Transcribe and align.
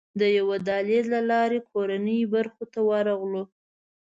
د 0.19 0.21
یوه 0.37 0.55
دهلېز 0.67 1.05
له 1.15 1.21
لارې 1.31 1.59
کورنۍ 1.71 2.21
برخې 2.33 2.65
ته 2.73 2.79
ورغلو. 2.89 3.43